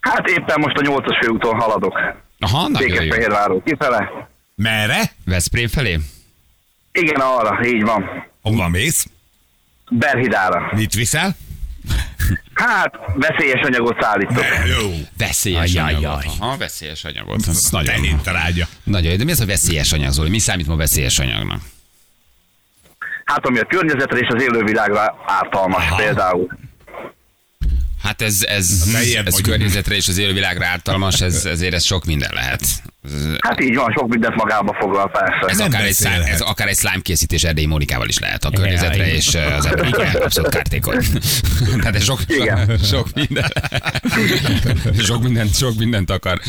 [0.00, 1.98] Hát éppen most a 8-as főúton haladok.
[2.38, 2.94] Aha, nagyon jó.
[2.94, 4.28] Békesfehérváról kifele.
[4.54, 5.00] Merre?
[5.24, 5.98] Veszprém felé?
[6.92, 8.04] Igen, arra, így van.
[8.42, 9.06] Hova mész?
[9.90, 10.70] Berhidára.
[10.76, 11.36] Mit viszel?
[12.54, 14.44] Hát, veszélyes anyagot szállítok.
[14.80, 14.90] Jó.
[15.18, 15.94] Veszélyes Ajajaj.
[15.94, 16.24] anyagot.
[16.38, 17.48] Aha, veszélyes anyagot.
[17.48, 18.66] Ez nagyon, Nagyon trágya.
[18.84, 19.16] nagyon.
[19.16, 20.30] De mi az a veszélyes anyag, Zoli?
[20.30, 21.60] Mi számít ma veszélyes anyagnak?
[23.24, 25.96] Hát, ami a környezetre és az élővilágra ártalmas Aha.
[25.96, 26.58] például.
[28.02, 29.56] Hát ez, ez, beljebb ez vagyunk.
[29.58, 32.62] környezetre és az élővilágra ártalmas, ez, ezért ez sok minden lehet.
[33.06, 35.46] Ez- Hát így van, sok mindent magába foglal persze.
[35.48, 36.28] Ez Nem akár, egy beszélhet.
[36.28, 39.16] ez akár egy slime készítés Erdély Mónikával is lehet a környezetre igen.
[39.16, 40.96] és az emberekre abszolút kártékony.
[41.80, 42.78] Tehát ez sok, Igen.
[42.84, 43.52] sok minden.
[45.08, 46.40] sok mindent, sok mindent akar.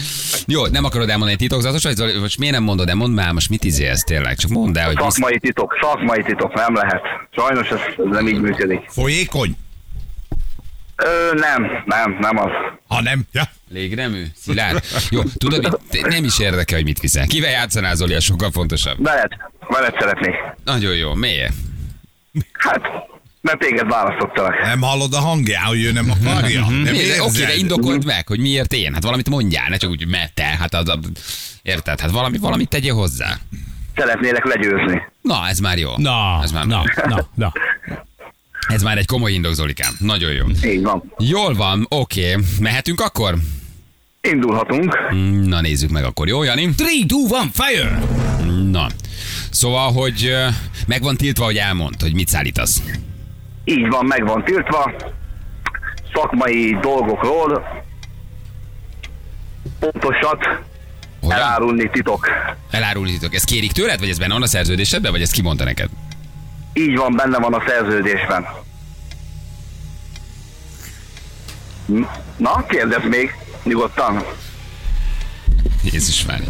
[0.45, 2.95] Jó, nem akarod elmondani titokzatos, vagy most miért nem mondod el?
[2.95, 4.37] Mondd már, most mit izélsz tényleg?
[4.37, 7.01] Csak mondd el, hogy Szakmai titok, szakmai titok, nem lehet.
[7.35, 8.79] Sajnos ez, ez nem így működik.
[8.89, 9.55] Folyékony?
[11.03, 12.51] Ö, nem, nem, nem az.
[12.87, 13.43] Ha nem, ja.
[13.69, 14.23] Légremű?
[14.35, 14.83] Szilárd?
[15.09, 16.07] Jó, tudod, mit?
[16.07, 17.25] nem is érdekel, hogy mit viszel.
[17.25, 19.03] Kivel játszanál, Zoli, a sokkal fontosabb.
[19.03, 19.31] Veled,
[19.67, 20.35] veled szeretnék.
[20.63, 21.13] Nagyon jó.
[21.13, 21.53] Miért?
[22.53, 22.81] Hát,
[23.41, 24.61] mert téged választottalak.
[24.63, 26.59] Nem hallod a hangján, hogy ő nem akarja?
[26.61, 26.95] Nem Miért?
[26.97, 27.19] érzed?
[27.19, 28.93] Oké, de indokold meg, hogy miért én.
[28.93, 30.43] Hát valamit mondjál, ne csak úgy, mert te.
[30.43, 30.97] Hát az, az,
[31.61, 31.99] érted?
[31.99, 33.37] Hát valami, valamit tegyél hozzá.
[33.95, 35.01] Szeretnélek legyőzni.
[35.21, 35.89] Na, ez már jó.
[35.97, 37.51] Na, ez már na, na, na.
[38.67, 39.93] Ez már egy komoly indok, Zolikám.
[39.99, 40.45] Nagyon jó.
[40.63, 41.13] Így van.
[41.17, 42.35] Jól van, oké.
[42.59, 43.35] Mehetünk akkor?
[44.21, 44.97] Indulhatunk.
[45.45, 46.27] Na, nézzük meg akkor.
[46.27, 46.61] Jó, Jani?
[46.61, 47.99] 3, 2, 1, fire!
[48.71, 48.87] Na.
[49.49, 50.33] Szóval, hogy
[50.87, 52.81] meg van tiltva, hogy elmond, hogy mit szállítasz.
[53.63, 54.91] Így van, meg van tiltva.
[56.13, 57.83] Szakmai dolgokról
[59.79, 60.45] pontosat
[61.21, 61.37] Hogyan?
[61.37, 62.27] elárulni titok.
[62.71, 63.33] Elárulítok.
[63.35, 65.89] Ez kérik tőled, vagy ez benne van a szerződésedben, vagy ezt kimondta neked?
[66.77, 68.45] Így van, benne van a szerződésben.
[72.37, 74.23] Na, kérdezz még, nyugodtan.
[75.83, 76.41] Jézus már.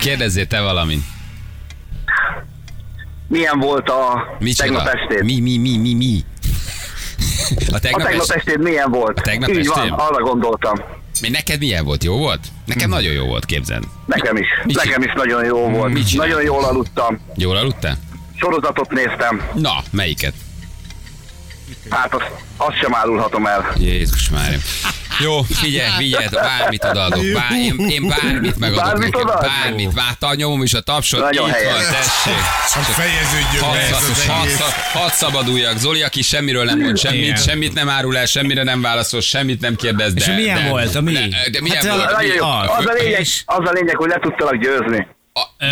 [0.00, 1.00] Kérdezzél te valamit.
[3.28, 4.68] Milyen volt a Micsoda?
[4.68, 5.22] tegnap estét?
[5.22, 6.24] Mi, mi, mi, mi, mi?
[7.70, 8.30] A A tegnap, tegnap est...
[8.30, 9.22] estét milyen volt?
[9.22, 9.88] tegnap Így estén?
[9.88, 10.80] van, arra gondoltam.
[11.20, 12.04] Mi, neked milyen volt?
[12.04, 12.40] Jó volt?
[12.64, 13.84] Nekem nagyon jó volt, képzeld.
[14.06, 14.46] Nekem is.
[14.64, 16.14] Mit Nekem is nagyon jó volt.
[16.14, 17.20] Nagyon jól aludtam.
[17.36, 17.98] Jól aludtál?
[18.42, 19.42] Sorozatot néztem.
[19.54, 20.34] Na, melyiket?
[21.90, 23.72] Hát azt, azt sem árulhatom el.
[23.78, 24.56] Jézus már.
[25.20, 29.46] Jó, figyelj, figyelj, bármit odaadok, bár, én, én bármit megadok Bármit neked, odaadsz?
[29.46, 31.72] bármit, várta a nyomom is a tapsot, Nagyon itt helyes.
[31.72, 32.34] van, tessék.
[32.68, 34.58] Hát fejeződjön Hadd, be ez az hadd, egész.
[34.60, 35.78] hadd, hadd szabaduljak.
[35.78, 37.36] Zoli, aki semmiről nem mond semmit, Igen.
[37.36, 40.14] semmit nem árul el, semmire nem válaszol, semmit nem kérdez.
[40.14, 40.94] De, És milyen de, volt?
[40.94, 41.12] A mi?
[41.12, 42.40] De, de milyen Hát, volt?
[42.40, 42.46] a-.
[42.46, 45.06] Ah, Az a lényeg, az a lényeg hogy le tudtalak győzni.
[45.58, 45.66] Ö,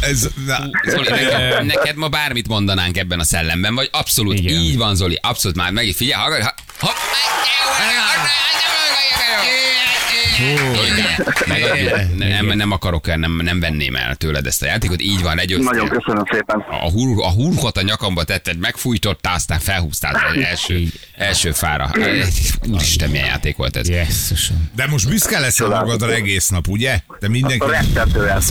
[0.00, 4.60] Ez, na, Zoli, neked, neked ma bármit mondanánk ebben a szellemben, vagy abszolút Igen.
[4.60, 6.54] így van, Zoli, abszolút már meg figyelj, hallgass, ha,
[6.86, 6.92] ha,
[11.46, 12.18] Megadjuk.
[12.18, 15.36] nem, nem akarok el, nem, nem venném el tőled ezt a játékot, így van, Nagyon
[15.36, 15.88] legyőztél.
[15.88, 16.64] köszönöm szépen.
[16.70, 20.82] A, hur, a hurkot a nyakamba tetted, megfújtottál, aztán felhúztál az első,
[21.16, 21.90] első fára.
[22.68, 23.88] Úristen, milyen játék volt ez.
[23.88, 24.70] Jesszusom.
[24.76, 27.00] de most büszke leszel magadra egész nap, ugye?
[27.20, 27.66] De mindenki,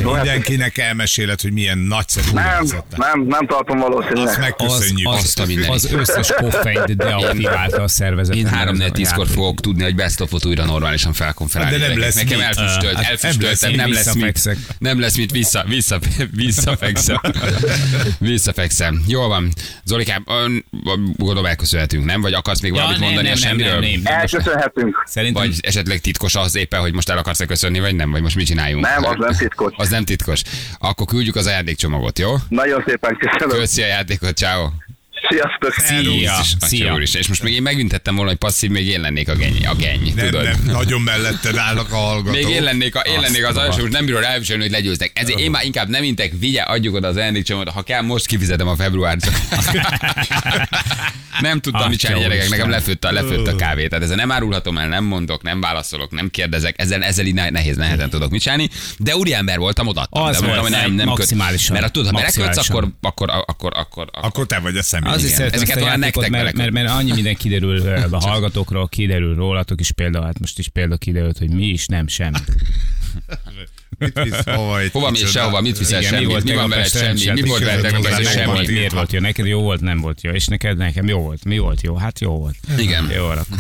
[0.04, 4.40] mindenkinek elmeséled, hogy milyen nagyszerű Nem, nem, nem tartom Azt valószínűleg.
[4.40, 5.08] megköszönjük.
[5.10, 8.36] Az, Azt a az, összes koffeint deaktiválta a szervezet.
[8.36, 11.77] Én 3 4 10 kor fogok tudni, hogy best of újra normálisan felkonferálni.
[11.80, 12.48] De nem lesz Nekem mit.
[12.48, 14.58] elfüstölt, Hát elfüstöltem, nem lesz mit, visszafekszek.
[14.80, 16.00] nem lesz mit, vissza, vissza,
[16.32, 17.20] visszafekszem.
[18.20, 19.04] Visszafekszem.
[19.08, 19.52] Jól van.
[19.84, 20.24] Zolikám,
[21.16, 22.22] gondolom elköszönhetünk, nem?
[22.22, 23.86] Vagy akarsz még valamit mondani a semmiről?
[24.04, 25.04] Elköszönhetünk.
[25.06, 28.12] Szerintem Vagy esetleg titkos az éppen, hogy most el akarsz köszönni, vagy nem?
[28.12, 28.84] Vagy most mit csináljunk?
[28.86, 29.74] Nem, az nem titkos.
[29.78, 30.42] Az nem titkos.
[30.78, 32.36] Akkor küldjük az ajándékcsomagot, jó?
[32.50, 33.58] Nagyon szépen köszönöm.
[33.58, 34.70] Köszi a játékot, ciao.
[35.30, 35.74] Sziasztok.
[35.74, 36.34] Szia.
[36.60, 36.64] Szia.
[36.68, 36.96] Szia.
[37.20, 40.14] És most még én megüntettem volna, hogy passzív, még én lennék a geny, a geny
[40.16, 40.44] Nem, tudod?
[40.44, 42.34] nem, nagyon melletted állnak a hallgatók.
[42.34, 45.12] Még én lennék, a, én lennék az alsó, most nem bírod elviselni, hogy legyőztek.
[45.14, 48.68] Ezért én már inkább nem intek, vigye, adjuk oda az ajándékcsomót, ha kell, most kifizetem
[48.68, 49.18] a február.
[51.40, 53.88] nem tudtam mit csinálni gyerekek, nekem lefőtt a, lefőtt a kávé.
[53.88, 57.50] Tehát ezzel nem árulhatom el, nem mondok, nem válaszolok, nem kérdezek, ezzel, ezzel így ne-
[57.50, 58.70] nehéz, nehezen tudok mit csinálni.
[58.98, 60.24] De úriember voltam, odaadtam.
[60.24, 61.18] Az de mondtam, hogy nem, nem köt.
[61.18, 61.74] maximálisan.
[61.74, 65.07] Mert ha tudod, ha belekötsz, akkor, akkor, akkor, akkor, akkor, Akkor te vagy a személy.
[65.08, 65.38] Azért Igen.
[65.38, 69.36] szeretem ezt Ezeket a olyan játékot, mert, mert, mert, annyi minden kiderül a hallgatókról, kiderül
[69.36, 72.38] rólatok is például, hát most is példa kiderült, hogy mi is nem semmi.
[74.00, 77.48] Mit visz, hova, Hova mész sehova, mit viszel Igen, semmit, mi van veled semmi, mi
[77.48, 78.02] volt veled semmi.
[78.04, 78.72] tegnap semmi.
[78.72, 79.20] miért volt jó?
[79.20, 80.32] Neked jó volt, nem volt jó.
[80.32, 81.44] És neked nekem jó volt.
[81.44, 81.96] Mi volt jó?
[81.96, 82.56] Hát jó volt.
[82.78, 83.10] Igen.
[83.16, 83.58] Jó volt akkor.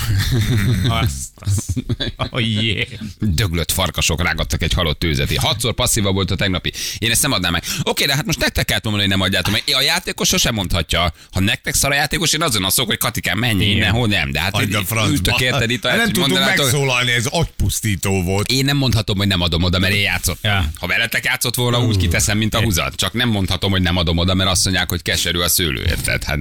[1.01, 1.71] Azt, azt.
[2.29, 2.87] Oh, yeah.
[3.19, 5.35] döglött farkasok rágattak egy halott tőzeti.
[5.35, 6.71] Hatszor passzíva volt a tegnapi.
[6.97, 7.63] Én ezt nem adnám meg.
[7.83, 9.63] Oké, de hát most nektek kell mondani, hogy nem adjátok meg.
[9.77, 11.13] A játékos sosem mondhatja.
[11.31, 14.31] Ha nektek szar a játékos, én azon a szok, hogy Katikán, menj innen, hol nem.
[14.31, 14.61] De hát a
[15.09, 18.51] ültök érted itt, Nem mondanátok- megszólalni, ez agypusztító volt.
[18.51, 20.39] én nem mondhatom, hogy nem adom oda, mert én játszott.
[20.41, 20.65] Ja.
[20.79, 22.95] Ha veletek játszott volna, úgy kiteszem, mint a húzat.
[22.95, 26.23] Csak nem mondhatom, hogy nem adom oda, mert azt mondják, hogy keserű a szőlő, érted?
[26.23, 26.39] Hát,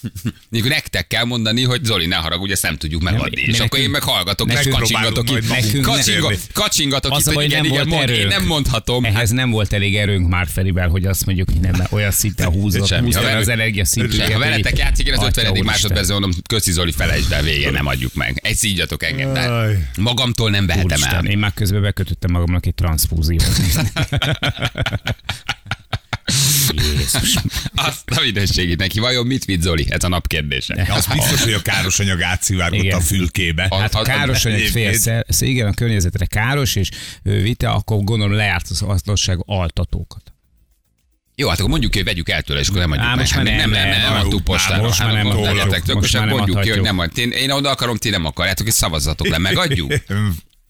[0.50, 3.42] Mikor nektek kell mondani, hogy Zoli, ne haragudj, ezt nem tudjuk megadni.
[3.46, 5.48] mi És akkor én nekünk- meg hallgatok, és nekünk kacsingatok itt.
[5.48, 6.36] magunk Kacsinga- mesélni.
[6.52, 9.04] Kacsingatok Az itt, hogy igen, nem igen, volt mond, én nem mondhatom.
[9.04, 12.86] Ehhez nem volt elég erőnk már Ferivel, hogy azt mondjuk, hogy nem, olyan szinten húzott,
[12.86, 13.04] Semmi.
[13.04, 14.32] húzta Ha az energia szintünket.
[14.32, 15.44] Ha veletek játszik, én az Atya 50.
[15.46, 15.64] úristen.
[15.72, 18.40] másodpercben mondom, köszi Zoli, felejtsd el, vége, nem adjuk meg.
[18.42, 21.24] Egy szígyatok engem, de magamtól nem vehetem el.
[21.24, 23.44] Én már közben bekötöttem magamnak egy transzfúziót.
[26.70, 27.34] Jézus.
[27.74, 29.00] Azt a minőségét neki.
[29.00, 29.86] Vajon mit vitt Zoli?
[29.90, 30.86] Ez a nap kérdése.
[30.90, 33.66] Az biztos, hogy a káros anyag átszivárgott a fülkébe.
[33.70, 36.88] A- Hát ha a- káros anyag félszer, igen, a környezetre káros, és
[37.22, 40.22] ő vite, akkor gondolom lejárt az hasznosság altatókat.
[41.38, 43.18] Jó, hát akkor mondjuk hogy vegyük el tőle, és akkor nem adjuk Á, meg.
[43.18, 44.82] most Hát már még nem, nem, nem, nem, nem, nem adtuk postára.
[44.82, 47.10] most már Hát nem tök, Most már nem mondjuk ki, hogy nem.
[47.14, 49.38] Én, én oda akarom, ti nem akarjátok, és szavazzatok le.
[49.38, 49.92] Megadjuk?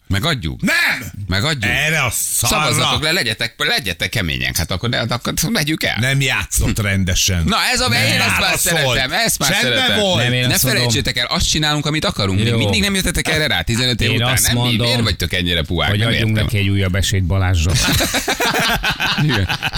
[0.09, 0.61] Megadjuk?
[0.63, 1.13] Nem!
[1.27, 1.73] Megadjuk?
[1.73, 4.57] Erre a szarra le, legyetek, legyetek kemények.
[4.57, 5.97] Hát akkor, ne, akkor vegyük el.
[6.01, 7.43] nem játszott rendesen.
[7.47, 9.99] Na ez a én ezt már szeretem, ezt már Csendben szeretem.
[10.01, 10.29] volt.
[10.29, 12.39] Nem, ne felejtsétek el, azt csinálunk, amit akarunk.
[12.39, 12.57] Még Jó.
[12.57, 14.33] mindig nem jöttetek erre rá 15 év Én után.
[14.33, 15.91] azt Nem, mondom, miért vagytok ennyire puhák?
[15.91, 16.45] Hogy Nem adjunk értem.
[16.45, 17.73] neki egy újabb esélyt Balázsra.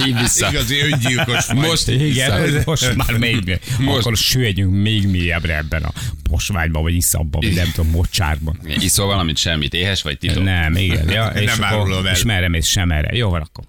[0.05, 0.49] Hívj vissza.
[0.51, 1.57] Igazi öngyilkos vagy.
[1.57, 3.99] Most Igen, most már még most.
[3.99, 5.93] Akkor süllyedjünk még mélyebbre ebben a
[6.31, 8.61] posványban, vagy iszabban, vagy nem tudom, mocsárban.
[8.79, 10.43] Iszol valamit, semmit, éhes vagy titok?
[10.45, 11.09] Nem, igen.
[11.11, 12.13] Ja, és, Nem árulom el.
[12.13, 13.17] és merre mész, sem erre.
[13.17, 13.65] Jó, van akkor.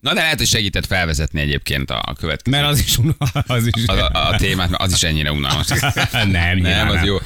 [0.00, 2.56] Na de lehet, hogy segített felvezetni egyébként a a következő.
[2.56, 2.98] Mert az is,
[3.46, 3.86] az is.
[3.86, 5.66] a, a, a témát, mert az is ennyire unalmas.
[6.12, 7.16] nem, Nem, az jó.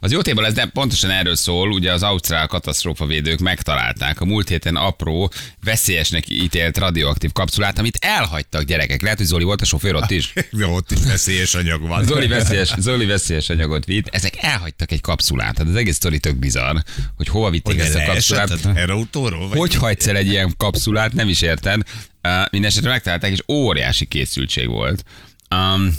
[0.00, 4.48] Az jó téma lesz, de pontosan erről szól, ugye az ausztrál katasztrófavédők megtalálták a múlt
[4.48, 5.32] héten apró,
[5.64, 9.02] veszélyesnek ítélt radioaktív kapszulát, amit elhagytak gyerekek.
[9.02, 10.32] Lehet, hogy Zoli volt a sofőr ott is.
[10.50, 12.04] Jó, ott is veszélyes anyag van.
[12.04, 14.08] Zoli veszélyes, Zoli veszélyes anyagot vitt.
[14.10, 15.54] Ezek elhagytak egy kapszulát.
[15.54, 16.76] Tehát az egész sztori tök bizarr,
[17.16, 18.48] hogy hova vitték Hogy ezt a kapszulát.
[18.48, 19.48] leesett erre autóról?
[19.48, 21.82] Hogy hagysz el egy ilyen kapszulát, nem is érted.
[22.22, 25.04] Uh, Mindenesetre megtalálták, és óriási készültség volt.
[25.54, 25.94] Um,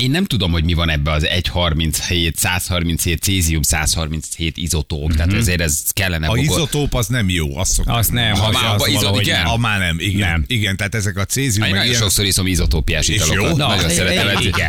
[0.00, 5.60] én nem tudom, hogy mi van ebbe az 137, 137, cézium 137 izotóp, tehát ezért
[5.60, 7.94] ez kellene A bogol- izotóp az nem jó, azt szoktam.
[7.94, 9.36] Azt nem, Ha az, már az izod- valahogy igen?
[9.38, 9.46] nem.
[9.46, 10.30] Ha már nem, igen.
[10.30, 10.44] Nem.
[10.46, 12.00] Igen, tehát ezek a cézium, Én nagyon ilyen...
[12.00, 13.50] sokszor iszom izotópiás italokat.
[13.50, 13.56] jó?
[13.56, 14.28] Nagyon Na, szeretem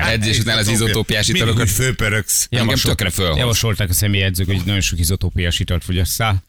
[0.10, 1.68] edzés, után az izotópiás Mindig italokat.
[1.70, 2.48] úgy fölpöröksz.
[2.50, 3.38] Engem tökre fölhoz.
[3.38, 6.44] Javasolták a személyedzők, hogy nagyon sok izotópiás italt fogyasszál.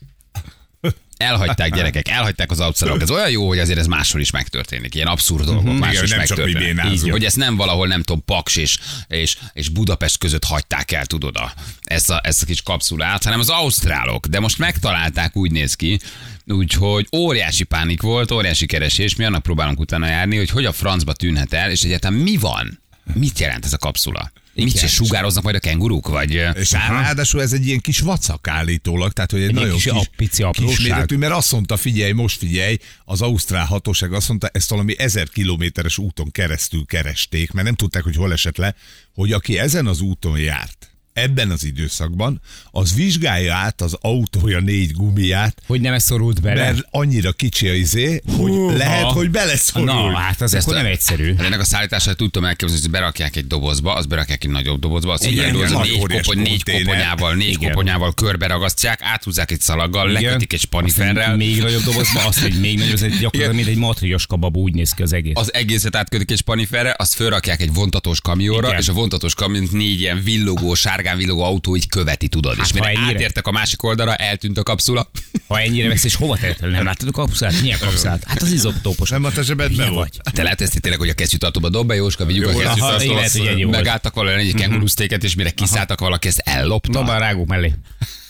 [1.23, 3.01] Elhagyták gyerekek, elhagyták az outszerok.
[3.01, 4.95] Ez olyan jó, hogy azért ez máshol is megtörténik.
[4.95, 6.93] Ilyen abszurd dolgok máshol Igen, is megtörténnek.
[6.93, 11.07] Így, Hogy ezt nem valahol, nem tudom, Paks és, és, és Budapest között hagyták el,
[11.07, 11.53] tudod, a,
[11.85, 14.27] ezt, a, ezt a kis kapszulát, hanem az ausztrálok.
[14.27, 16.01] De most megtalálták, úgy néz ki,
[16.47, 19.17] úgyhogy óriási pánik volt, óriási keresés.
[19.17, 22.81] Mi annak próbálunk utána járni, hogy hogy a francba tűnhet el, és egyáltalán mi van?
[23.15, 24.33] Mit jelent ez a kapszula?
[24.55, 26.09] Mit se sugároznak majd a kenguruk?
[26.09, 29.85] Vagy És ráadásul ez egy ilyen kis vacak állítólag, tehát hogy egy, Egy nagyon kis
[29.85, 30.77] kis, pici apróság.
[30.77, 35.29] kisméretű, mert azt mondta, figyelj, most figyelj, az ausztrál hatóság azt mondta, ezt valami ezer
[35.29, 38.75] kilométeres úton keresztül keresték, mert nem tudták, hogy hol esett le,
[39.15, 44.93] hogy aki ezen az úton járt, ebben az időszakban, az vizsgálja át az autója négy
[44.93, 46.63] gumiját, Hogy nem ez szorult bele?
[46.63, 48.77] mert annyira kicsi a izé, hogy Húha.
[48.77, 49.87] lehet, hogy beleszorul.
[49.87, 51.35] Na, hát az Ezt nem egyszerű.
[51.37, 55.13] Hát ennek a szállítását tudtam elképzelni, hogy berakják egy dobozba, az berakják egy nagyobb dobozba,
[55.13, 57.71] azt Igen, így igen, négy, kopony, négy koponyával, négy Igen.
[57.71, 60.23] koponyával körbe ragasztják, áthúzzák egy szalaggal, Igen.
[60.23, 63.77] lekötik egy spaniferrel, Még nagyobb dobozba, azt egy még nagyobb, ez egy gyakorlatilag, mint egy
[63.77, 65.33] matrioska bab, úgy néz ki az egész.
[65.37, 68.81] az egészet átkötik egy spaniferre, azt fölrakják egy vontatós kamionra, Igen.
[68.81, 72.57] és a vontatós kamiont négy ilyen villogó, sárgán villogó autó így követi, tudod.
[72.57, 75.11] Hát, és mire ha ennyire- átértek a másik oldalra, eltűnt a kapszula.
[75.47, 76.69] Ha ennyire vesz, és hova tettél?
[76.69, 77.61] Nem láttad a kapszulát?
[77.61, 78.25] Milyen kapszulát?
[78.25, 79.11] Hát az izoptópos.
[79.11, 80.21] Nem a te zsebedben vagy.
[80.33, 83.71] Te lehet ezt tényleg, hogy a kesztyűtartóba dob be, Jóska, vigyük a Jó, aha, kesztyűtartóba,
[83.71, 86.93] megálltak valahol egy kengurusztéket, és mire kiszálltak valaki, ezt ellopta.
[86.93, 87.75] Dobd a rágók mellé.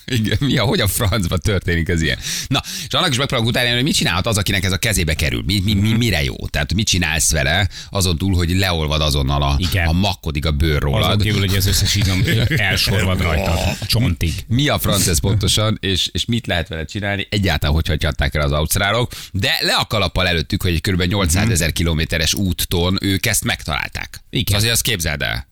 [0.19, 2.19] Igen, mi a, hogy a francba történik ez ilyen?
[2.47, 5.43] Na, és annak is megpróbálok utáni, hogy mit csinálhat az, akinek ez a kezébe kerül?
[5.47, 6.35] Mi, mi, mi, mire jó?
[6.51, 9.87] Tehát mit csinálsz vele, azon túl, hogy leolvad azonnal a, Igen.
[9.87, 11.23] a makkodik a bőr Azon rólad.
[11.23, 14.33] kívül, hogy az összes izom elsorvad rajta, csontig.
[14.49, 17.27] Mi a franc ez pontosan, és, és mit lehet vele csinálni?
[17.31, 21.03] Egyáltalán hogy hagyhatták el az ausztrálok, de le a kalappal előttük, hogy egy kb.
[21.03, 24.21] 800 ezer kilométeres úton ők ezt megtalálták.
[24.31, 24.57] Igen.
[24.57, 25.51] Azért azt képzeld el.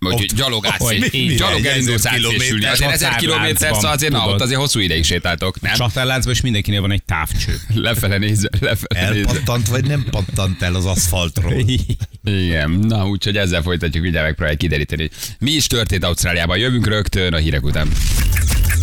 [0.00, 0.66] Hogy Ott- gyalog
[1.10, 2.36] így gyalog elindulsz átszésülni.
[2.38, 5.74] kilométer Azért ezer kilométer, szóval azért na, ott azért hosszú ideig sétáltok, nem?
[5.74, 7.60] Csatárláncban is mindenkinél van egy távcső.
[7.74, 9.00] Lefele nézve, lefele.
[9.00, 11.64] Elpattant, vagy nem pattant el az aszfaltról?
[12.24, 16.58] Igen, na úgyhogy ezzel folytatjuk, mindjárt megpróbáljuk kideríteni, mi is történt Ausztráliában.
[16.58, 17.88] Jövünk rögtön a hírek után.